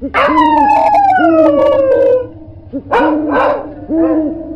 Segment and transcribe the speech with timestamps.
[0.00, 0.06] Oh,
[3.28, 3.48] my
[3.88, 4.47] God.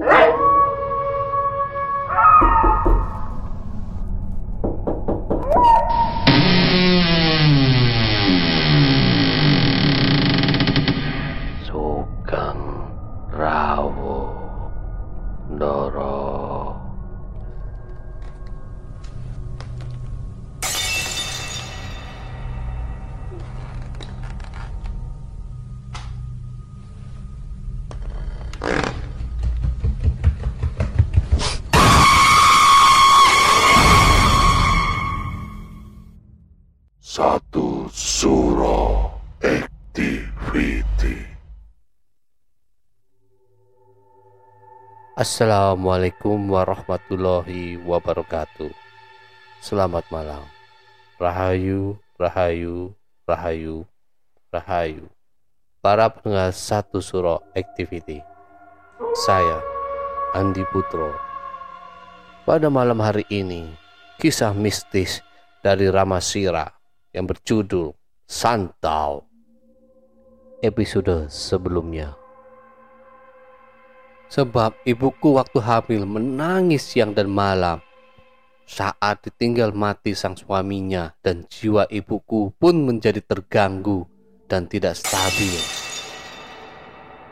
[45.23, 48.75] Assalamualaikum warahmatullahi wabarakatuh.
[49.63, 50.43] Selamat malam.
[51.15, 52.91] Rahayu, Rahayu,
[53.23, 53.87] Rahayu,
[54.51, 55.07] Rahayu.
[55.79, 58.19] Para pendengar Satu Suro Activity.
[59.23, 59.63] Saya,
[60.35, 61.15] Andi Putro.
[62.43, 63.71] Pada malam hari ini
[64.19, 65.23] Kisah mistis
[65.63, 66.67] dari Ramasira
[67.15, 67.95] yang berjudul
[68.27, 69.23] Santau.
[70.67, 72.22] Episode sebelumnya.
[74.33, 77.85] Sebab ibuku waktu hamil menangis siang dan malam
[78.65, 84.09] saat ditinggal mati sang suaminya dan jiwa ibuku pun menjadi terganggu
[84.49, 85.61] dan tidak stabil.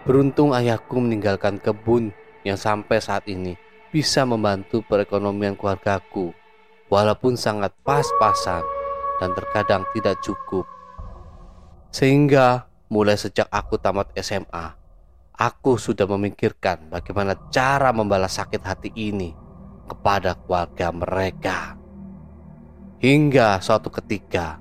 [0.05, 2.13] Beruntung ayahku meninggalkan kebun
[2.45, 3.57] yang sampai saat ini
[3.89, 6.37] bisa membantu perekonomian keluargaku
[6.93, 8.61] walaupun sangat pas-pasan
[9.25, 10.69] dan terkadang tidak cukup.
[11.97, 14.80] Sehingga mulai sejak aku tamat SMA,
[15.41, 19.33] aku sudah memikirkan bagaimana cara membalas sakit hati ini
[19.89, 21.81] kepada keluarga mereka.
[23.01, 24.61] Hingga suatu ketika,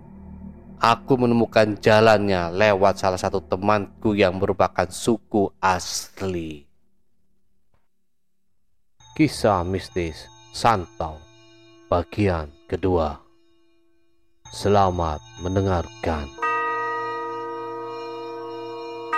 [0.80, 6.64] aku menemukan jalannya lewat salah satu temanku yang merupakan suku asli.
[9.20, 11.20] Kisah mistis Santau
[11.92, 13.20] bagian kedua.
[14.56, 16.49] Selamat mendengarkan.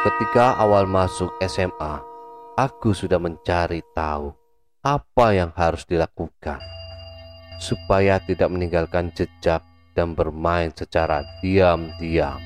[0.02, 2.02] Ketika awal masuk SMA,
[2.58, 4.34] aku sudah mencari tahu
[4.82, 6.58] apa yang harus dilakukan
[7.62, 9.62] supaya tidak meninggalkan jejak
[9.94, 12.42] dan bermain secara diam-diam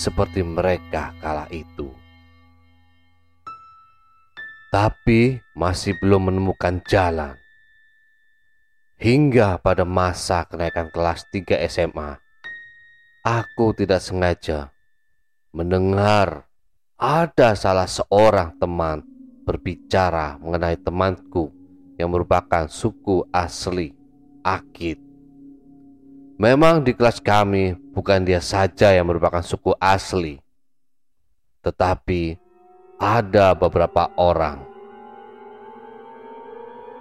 [0.00, 1.92] seperti mereka kala itu.
[4.72, 7.36] Tapi masih belum menemukan jalan.
[8.96, 12.16] Hingga pada masa kenaikan kelas 3 SMA,
[13.28, 14.72] aku tidak sengaja
[15.52, 16.48] mendengar
[17.02, 19.02] ada salah seorang teman
[19.42, 21.50] berbicara mengenai temanku
[21.98, 23.90] yang merupakan suku asli
[24.46, 25.02] Akit.
[26.38, 30.38] Memang di kelas kami bukan dia saja yang merupakan suku asli,
[31.66, 32.38] tetapi
[33.02, 34.62] ada beberapa orang.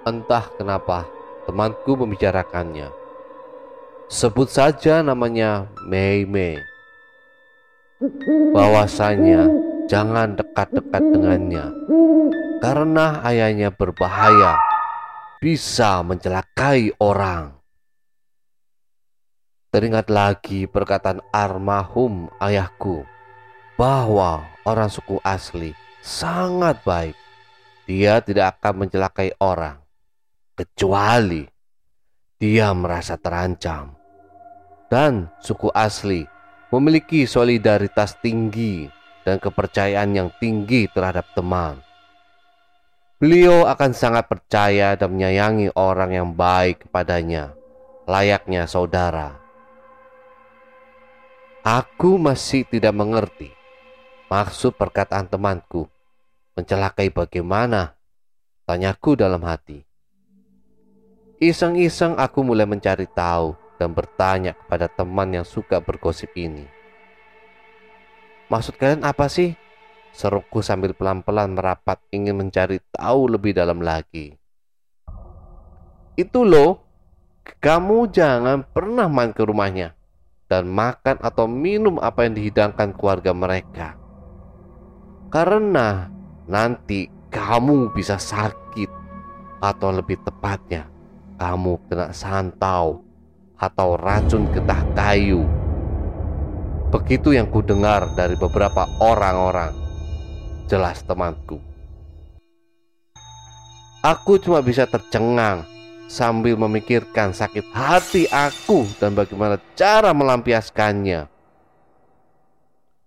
[0.01, 1.05] Entah kenapa
[1.45, 2.89] temanku membicarakannya.
[4.09, 6.57] Sebut saja namanya Mei Mei.
[8.49, 11.65] Bahwasanya jangan dekat-dekat dengannya
[12.61, 14.61] karena ayahnya berbahaya,
[15.41, 17.57] bisa mencelakai orang.
[19.73, 23.01] Teringat lagi perkataan almarhum ayahku
[23.81, 25.73] bahwa orang suku asli
[26.05, 27.17] sangat baik.
[27.89, 29.81] Dia tidak akan mencelakai orang
[30.53, 31.49] kecuali
[32.37, 33.97] dia merasa terancam.
[34.85, 36.29] Dan suku asli
[36.69, 41.81] memiliki solidaritas tinggi dan kepercayaan yang tinggi terhadap teman.
[43.21, 47.53] Beliau akan sangat percaya dan menyayangi orang yang baik kepadanya,
[48.09, 49.37] layaknya saudara.
[51.61, 53.53] Aku masih tidak mengerti
[54.31, 55.91] maksud perkataan temanku.
[56.55, 57.99] Mencelakai bagaimana?
[58.63, 59.83] Tanyaku dalam hati.
[61.41, 66.80] Iseng-iseng aku mulai mencari tahu dan bertanya kepada teman yang suka bergosip ini.
[68.51, 69.55] Maksud kalian apa sih?
[70.11, 74.35] Seruku sambil pelan-pelan merapat ingin mencari tahu lebih dalam lagi.
[76.19, 76.83] Itu loh,
[77.63, 79.95] kamu jangan pernah main ke rumahnya
[80.51, 83.95] dan makan atau minum apa yang dihidangkan keluarga mereka.
[85.31, 86.11] Karena
[86.43, 88.91] nanti kamu bisa sakit
[89.63, 90.91] atau lebih tepatnya
[91.39, 92.99] kamu kena santau
[93.55, 95.47] atau racun getah kayu
[96.91, 99.71] Begitu yang ku dengar dari beberapa orang-orang.
[100.67, 101.55] Jelas temanku.
[104.03, 105.63] Aku cuma bisa tercengang
[106.11, 111.31] sambil memikirkan sakit hati aku dan bagaimana cara melampiaskannya.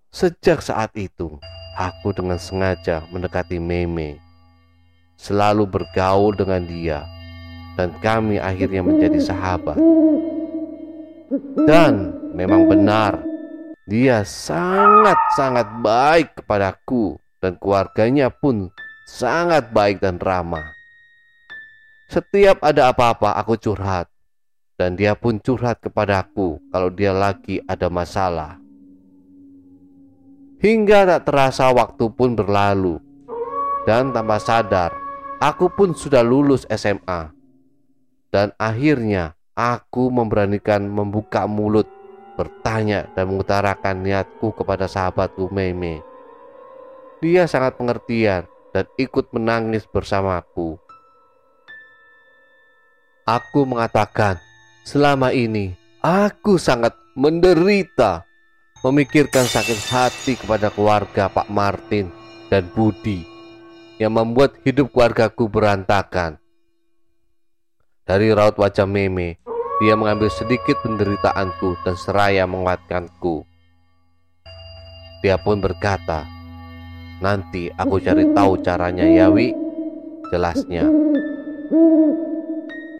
[0.09, 1.37] Sejak saat itu,
[1.77, 4.17] aku dengan sengaja mendekati Meme,
[5.13, 7.05] selalu bergaul dengan dia,
[7.77, 9.77] dan kami akhirnya menjadi sahabat.
[11.67, 13.34] Dan memang benar,
[13.85, 18.73] dia sangat-sangat baik kepadaku, dan keluarganya pun
[19.05, 20.73] sangat baik dan ramah.
[22.09, 24.09] Setiap ada apa-apa, aku curhat,
[24.73, 28.57] dan dia pun curhat kepadaku kalau dia lagi ada masalah.
[30.57, 32.97] Hingga tak terasa waktu pun berlalu,
[33.85, 34.97] dan tanpa sadar,
[35.37, 37.29] aku pun sudah lulus SMA.
[38.33, 41.85] Dan akhirnya aku memberanikan membuka mulut,
[42.35, 46.03] bertanya dan mengutarakan niatku kepada sahabatku Meme.
[47.23, 48.45] Dia sangat pengertian
[48.75, 50.75] dan ikut menangis bersamaku.
[53.25, 54.37] Aku mengatakan,
[54.85, 55.73] selama ini
[56.03, 58.27] aku sangat menderita
[58.85, 62.13] memikirkan sakit hati kepada keluarga Pak Martin
[62.53, 63.25] dan Budi
[63.97, 66.37] yang membuat hidup keluargaku berantakan.
[68.05, 69.41] Dari raut wajah Meme,
[69.83, 73.43] dia mengambil sedikit penderitaanku dan seraya menguatkanku.
[75.19, 76.23] Dia pun berkata,
[77.19, 79.55] Nanti aku cari tahu caranya Yawi
[80.27, 80.83] Jelasnya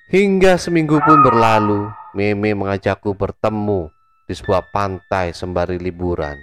[0.05, 3.91] Hingga seminggu pun berlalu, Meme mengajakku bertemu
[4.23, 6.39] di sebuah pantai sembari liburan.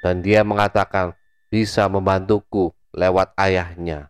[0.00, 1.12] Dan dia mengatakan
[1.52, 4.08] bisa membantuku lewat ayahnya.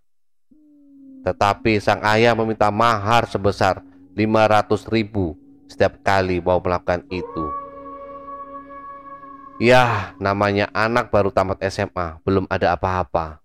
[1.26, 3.82] Tetapi sang ayah meminta mahar sebesar
[4.18, 5.38] 500 ribu
[5.70, 7.46] setiap kali mau melakukan itu.
[9.62, 13.38] Ya, namanya anak baru tamat SMA, belum ada apa-apa.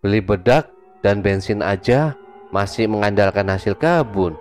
[0.00, 0.72] Beli bedak
[1.04, 2.16] dan bensin aja
[2.48, 4.40] masih mengandalkan hasil kebun.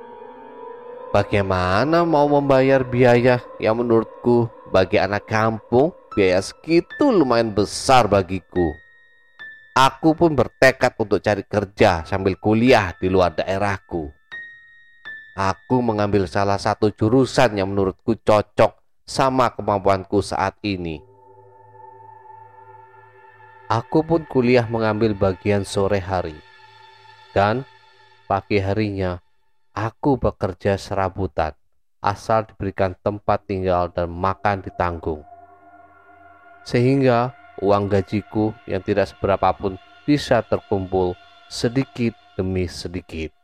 [1.11, 8.71] Bagaimana mau membayar biaya yang menurutku bagi anak kampung biaya segitu lumayan besar bagiku.
[9.75, 14.20] Aku pun bertekad untuk cari kerja sambil kuliah di luar daerahku.
[15.31, 18.75] Aku mengambil salah satu jurusan yang menurutku cocok
[19.07, 20.99] sama kemampuanku saat ini.
[23.71, 26.35] Aku pun kuliah mengambil bagian sore hari.
[27.31, 27.63] Dan
[28.27, 29.23] pagi harinya
[29.71, 31.55] aku bekerja serabutan
[32.03, 35.23] asal diberikan tempat tinggal dan makan ditanggung.
[36.67, 37.31] Sehingga
[37.63, 41.15] uang gajiku yang tidak seberapa pun bisa terkumpul
[41.47, 43.40] sedikit demi sedikit.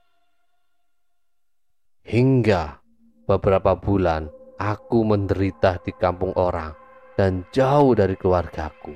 [2.07, 2.79] Hingga
[3.27, 6.71] beberapa bulan aku menderita di kampung orang
[7.19, 8.95] dan jauh dari keluargaku.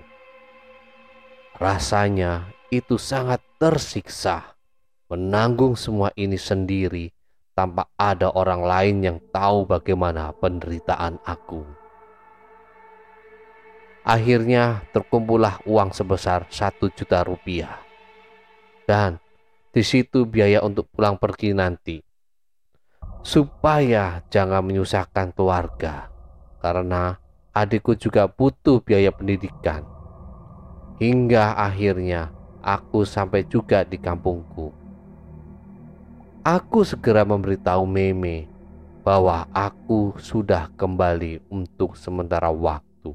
[1.59, 4.55] Rasanya itu sangat tersiksa
[5.11, 7.11] menanggung semua ini sendiri
[7.51, 11.67] tanpa ada orang lain yang tahu bagaimana penderitaan aku.
[14.07, 17.75] Akhirnya terkumpullah uang sebesar satu juta rupiah.
[18.87, 19.19] Dan
[19.75, 22.10] di situ biaya untuk pulang pergi nanti.
[23.21, 26.09] Supaya jangan menyusahkan keluarga.
[26.61, 27.17] Karena
[27.53, 29.85] adikku juga butuh biaya pendidikan.
[31.01, 32.29] Hingga akhirnya
[32.61, 34.73] aku sampai juga di kampungku.
[36.41, 38.49] Aku segera memberitahu Meme
[39.01, 43.13] bahwa aku sudah kembali untuk sementara waktu.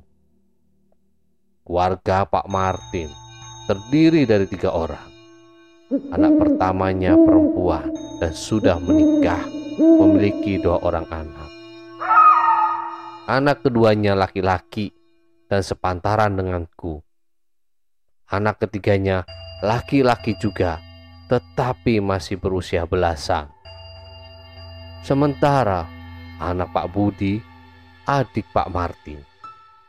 [1.66, 3.10] Keluarga Pak Martin
[3.66, 5.10] terdiri dari tiga orang.
[6.10, 9.42] Anak pertamanya perempuan dan sudah menikah,
[9.76, 11.50] memiliki dua orang anak.
[13.28, 14.92] Anak keduanya laki-laki
[15.47, 17.04] dan sepantaran denganku.
[18.33, 19.23] Anak ketiganya
[19.61, 20.80] laki-laki juga
[21.26, 23.50] tetapi masih berusia belasan.
[25.02, 25.87] Sementara
[26.38, 27.42] anak Pak Budi,
[28.06, 29.18] adik Pak Martin,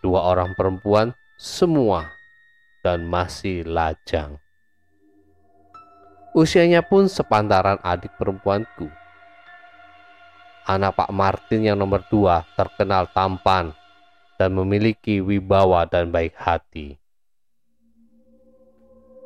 [0.01, 2.09] dua orang perempuan semua
[2.81, 4.41] dan masih lajang.
[6.33, 8.89] Usianya pun sepantaran adik perempuanku.
[10.67, 13.71] Anak Pak Martin yang nomor dua terkenal tampan
[14.35, 16.99] dan memiliki wibawa dan baik hati.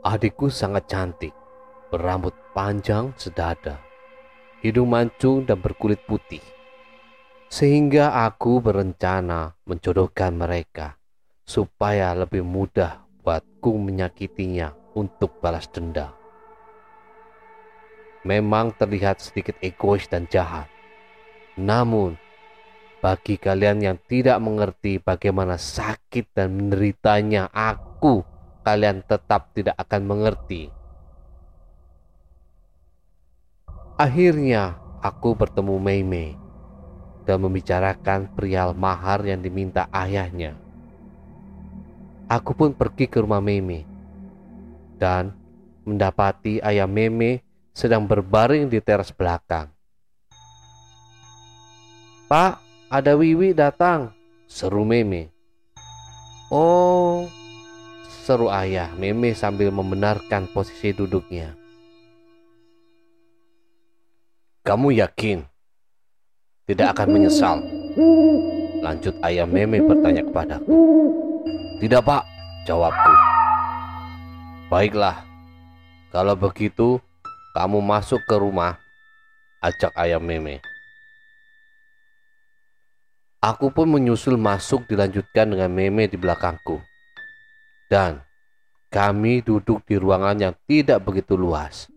[0.05, 1.33] Adikku sangat cantik
[1.89, 3.81] berambut panjang sedada,
[4.62, 6.45] hidung mancung dan berkulit putih.
[7.50, 11.01] Sehingga aku berencana menjodohkan mereka
[11.41, 16.13] supaya lebih mudah buatku menyakitinya untuk balas dendam.
[18.21, 20.69] Memang terlihat sedikit egois dan jahat.
[21.62, 22.18] Namun,
[23.06, 28.25] bagi kalian yang tidak mengerti bagaimana sakit dan menderitanya aku,
[28.65, 30.82] kalian tetap tidak akan mengerti
[34.01, 36.34] Akhirnya aku bertemu Mei Mei
[37.22, 40.58] dan membicarakan perihal mahar yang diminta ayahnya.
[42.25, 43.86] aku pun pergi ke rumah Meme
[44.98, 45.38] dan
[45.86, 47.46] mendapati ayah Meme
[47.77, 49.70] sedang berbaring di teras belakang.
[52.31, 54.15] Pak, ada Wiwi datang,
[54.47, 55.35] seru Meme.
[56.47, 57.27] Oh,
[58.23, 61.51] seru ayah Meme sambil membenarkan posisi duduknya.
[64.63, 65.43] Kamu yakin
[66.71, 67.67] tidak akan menyesal?
[68.79, 70.79] Lanjut ayah Meme bertanya kepadaku.
[71.83, 72.23] Tidak pak,
[72.63, 73.13] jawabku.
[74.71, 75.19] Baiklah,
[76.15, 76.95] kalau begitu
[77.51, 78.79] kamu masuk ke rumah,
[79.59, 80.71] ajak ayah Meme.
[83.41, 86.77] Aku pun menyusul masuk dilanjutkan dengan Meme di belakangku.
[87.89, 88.21] Dan
[88.93, 91.89] kami duduk di ruangan yang tidak begitu luas.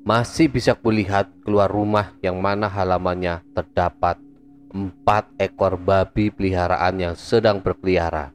[0.00, 4.16] Masih bisa kulihat keluar rumah yang mana halamannya terdapat
[4.72, 8.32] empat ekor babi peliharaan yang sedang berkeliaran.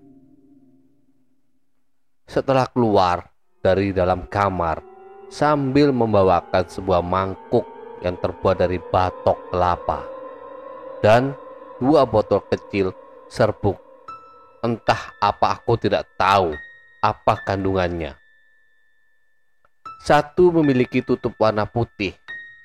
[2.29, 3.33] Setelah keluar
[3.65, 4.85] dari dalam kamar
[5.33, 7.65] sambil membawakan sebuah mangkuk
[8.05, 10.12] yang terbuat dari batok kelapa
[11.03, 11.35] dan
[11.83, 12.95] dua botol kecil
[13.27, 13.75] serbuk.
[14.63, 16.55] Entah apa aku tidak tahu
[17.03, 18.15] apa kandungannya.
[19.99, 22.15] Satu memiliki tutup warna putih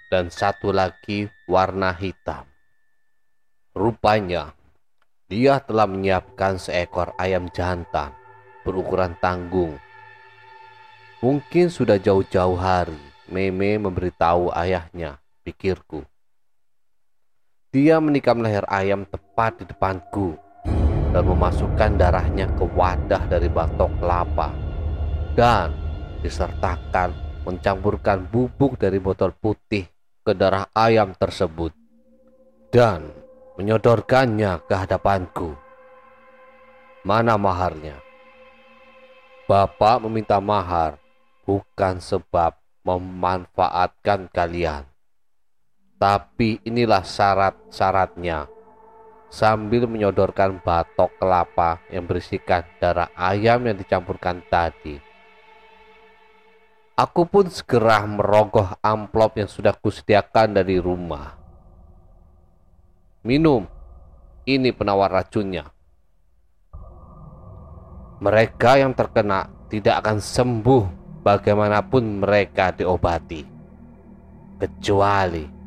[0.07, 2.47] dan satu lagi warna hitam.
[3.75, 4.55] Rupanya,
[5.27, 8.15] dia telah menyiapkan seekor ayam jantan
[8.63, 9.75] berukuran tanggung.
[11.19, 12.95] Mungkin sudah jauh-jauh hari
[13.27, 16.07] Meme memberitahu ayahnya, pikirku.
[17.69, 20.41] Dia menikam leher ayam tepat di depanku
[21.13, 24.57] dan memasukkan darahnya ke wadah dari batok kelapa
[25.37, 25.77] dan
[26.25, 27.13] disertakan
[27.45, 29.85] mencampurkan bubuk dari botol putih
[30.25, 31.77] ke darah ayam tersebut
[32.73, 33.05] dan
[33.61, 35.53] menyodorkannya ke hadapanku.
[37.05, 38.01] Mana maharnya?
[39.45, 40.97] Bapak meminta mahar
[41.45, 44.89] bukan sebab memanfaatkan kalian.
[45.99, 48.47] Tapi inilah syarat-syaratnya.
[49.29, 55.09] Sambil menyodorkan batok kelapa yang berisikan darah ayam yang dicampurkan tadi
[56.99, 61.39] Aku pun segera merogoh amplop yang sudah kusediakan dari rumah.
[63.23, 63.71] Minum,
[64.43, 65.71] ini penawar racunnya.
[68.19, 70.85] Mereka yang terkena tidak akan sembuh
[71.23, 73.47] bagaimanapun mereka diobati,
[74.59, 75.58] kecuali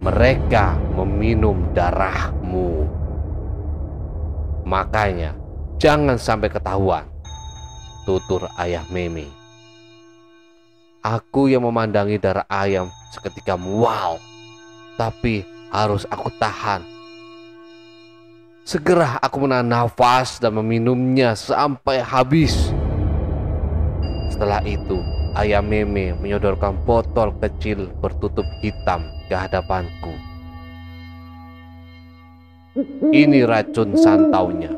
[0.00, 2.84] mereka meminum darahmu.
[4.66, 5.32] Makanya,
[5.80, 7.06] jangan sampai ketahuan,
[8.04, 9.24] tutur ayah Mimi.
[11.06, 14.18] Aku yang memandangi darah ayam seketika mual,
[14.98, 16.82] tapi harus aku tahan.
[18.66, 22.74] Segera aku menahan nafas dan meminumnya sampai habis.
[24.34, 24.98] Setelah itu,
[25.38, 30.14] ayam meme menyodorkan botol kecil bertutup hitam ke hadapanku.
[33.12, 34.72] Ini racun santaunya.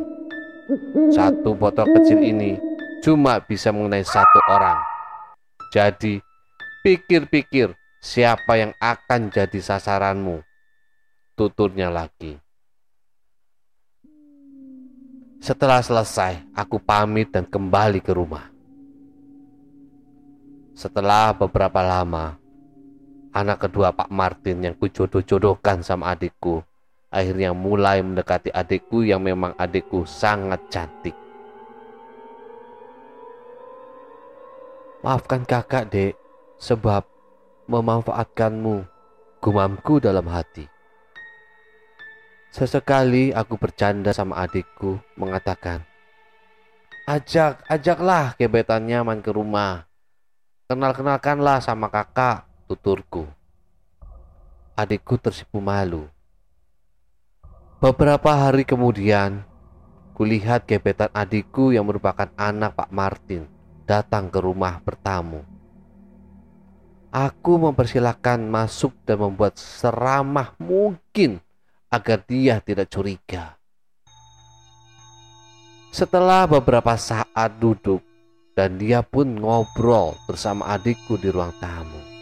[1.12, 2.60] Satu botol kecil ini
[3.00, 4.98] cuma bisa mengenai satu orang
[5.68, 6.24] jadi,
[6.80, 10.40] pikir-pikir siapa yang akan jadi sasaranmu.
[11.36, 12.40] Tuturnya lagi.
[15.44, 18.48] Setelah selesai, aku pamit dan kembali ke rumah.
[20.72, 22.40] Setelah beberapa lama,
[23.38, 26.66] anak kedua Pak Martin yang kujodoh-jodohkan sama adikku
[27.08, 31.16] akhirnya mulai mendekati adikku yang memang adikku sangat cantik.
[35.00, 36.14] Maafkan kakak dek,
[36.58, 37.06] sebab
[37.70, 38.82] memanfaatkanmu,
[39.38, 40.66] gumamku dalam hati.
[42.50, 45.86] Sesekali aku bercanda sama adikku, mengatakan,
[47.08, 49.88] Ajak, ajaklah gebetannya main ke rumah.
[50.68, 53.24] Kenal-kenalkanlah sama kakak, tuturku.
[54.76, 56.04] Adikku tersipu malu.
[57.80, 59.40] Beberapa hari kemudian,
[60.12, 63.48] kulihat gebetan adikku yang merupakan anak Pak Martin
[63.88, 65.40] datang ke rumah bertamu.
[67.08, 71.40] Aku mempersilahkan masuk dan membuat seramah mungkin
[71.88, 73.56] agar dia tidak curiga.
[75.88, 78.04] Setelah beberapa saat duduk
[78.52, 82.17] dan dia pun ngobrol bersama adikku di ruang tamu.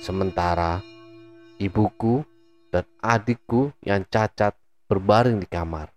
[0.00, 0.80] Sementara
[1.60, 2.24] ibuku
[2.72, 4.56] dan adikku yang cacat
[4.88, 5.92] berbaring di kamar.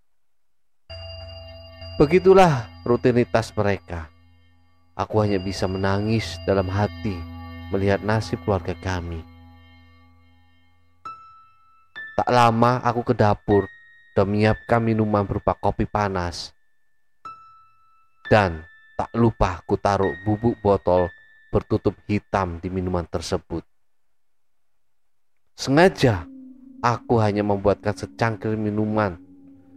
[1.95, 4.11] Begitulah rutinitas mereka.
[4.99, 7.15] Aku hanya bisa menangis dalam hati
[7.71, 9.23] melihat nasib keluarga kami.
[12.19, 13.71] Tak lama aku ke dapur
[14.13, 16.51] dan menyiapkan minuman berupa kopi panas.
[18.27, 18.67] Dan
[18.99, 21.07] tak lupa ku taruh bubuk botol
[21.49, 23.72] bertutup hitam di minuman tersebut.
[25.53, 26.25] Sengaja
[26.81, 29.21] aku hanya membuatkan secangkir minuman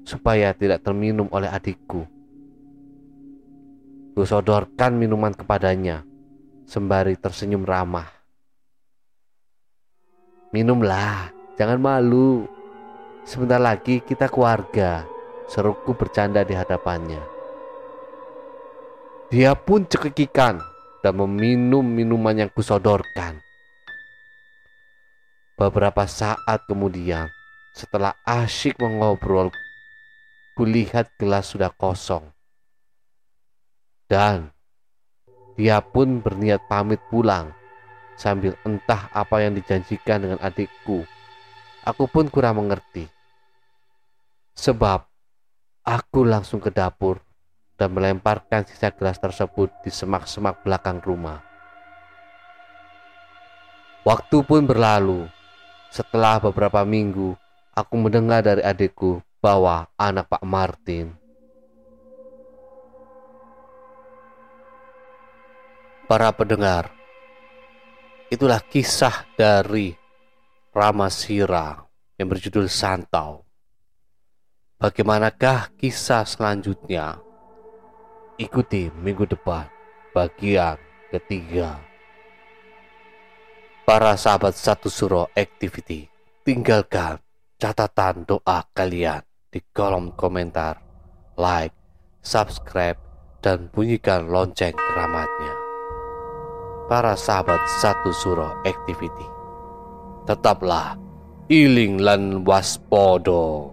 [0.08, 2.08] supaya tidak terminum oleh adikku.
[4.16, 6.00] Ku sodorkan minuman kepadanya
[6.64, 8.08] sembari tersenyum ramah.
[10.56, 11.30] Minumlah,
[11.60, 12.48] jangan malu.
[13.28, 15.04] Sebentar lagi kita keluarga,
[15.44, 17.20] seruku bercanda di hadapannya.
[19.28, 20.56] Dia pun cekikikan
[21.04, 23.45] dan meminum minuman yang kusodorkan.
[25.56, 27.32] Beberapa saat kemudian,
[27.72, 29.48] setelah asyik mengobrol,
[30.52, 32.28] kulihat gelas sudah kosong.
[34.04, 34.52] Dan
[35.56, 37.56] dia pun berniat pamit pulang
[38.20, 41.08] sambil entah apa yang dijanjikan dengan adikku.
[41.88, 43.08] Aku pun kurang mengerti.
[44.60, 45.08] Sebab
[45.88, 47.24] aku langsung ke dapur
[47.80, 51.40] dan melemparkan sisa gelas tersebut di semak-semak belakang rumah.
[54.04, 55.35] Waktu pun berlalu.
[55.90, 57.36] Setelah beberapa minggu,
[57.72, 61.14] aku mendengar dari adikku bahwa anak Pak Martin
[66.06, 66.94] para pendengar,
[68.30, 69.98] itulah kisah dari
[70.70, 71.82] Rama Sira
[72.14, 73.42] yang berjudul Santau.
[74.78, 77.18] Bagaimanakah kisah selanjutnya?
[78.38, 79.66] Ikuti minggu depan
[80.14, 80.78] bagian
[81.10, 81.85] ketiga.
[83.86, 86.10] Para sahabat satu suro activity,
[86.42, 87.22] tinggalkan
[87.54, 90.82] catatan doa kalian di kolom komentar,
[91.38, 91.70] like,
[92.18, 92.98] subscribe,
[93.38, 95.54] dan bunyikan lonceng keramatnya.
[96.90, 99.30] Para sahabat satu suro activity,
[100.26, 100.98] tetaplah
[101.46, 103.70] iling lan waspodo.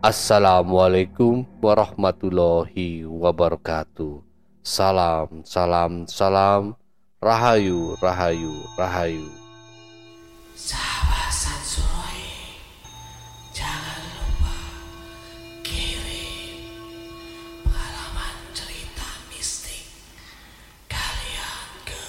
[0.00, 4.24] Assalamualaikum warahmatullahi wabarakatuh.
[4.64, 6.81] Salam, salam, salam.
[7.22, 9.30] Rahayu, rahayu, rahayu.
[10.58, 12.58] Sahabat Sansuri,
[13.54, 14.58] jangan lupa
[15.62, 16.66] kirim
[17.62, 19.86] pengalaman cerita mistik
[20.90, 22.02] kalian ke...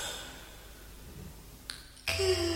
[2.10, 2.53] ke...